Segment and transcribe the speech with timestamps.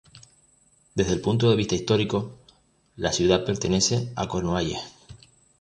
[0.95, 2.35] Desde el punto de vista histórico,
[2.95, 4.79] la ciudad pertenece a Cornualles.